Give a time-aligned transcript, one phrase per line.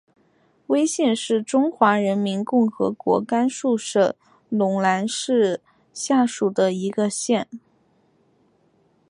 [0.65, 4.15] 徽县是中华人民共和国甘肃省
[4.49, 5.61] 陇南市
[5.93, 7.47] 下属的一个县。